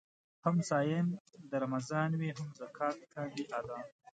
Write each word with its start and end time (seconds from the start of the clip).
هم 0.43 0.55
صايم 0.69 1.07
د 1.49 1.51
رمضان 1.63 2.09
وي 2.19 2.29
هم 2.37 2.47
زکات 2.59 2.97
کاندي 3.13 3.43
ادا 3.59 3.79